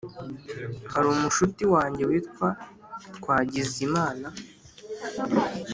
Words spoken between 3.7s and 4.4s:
imana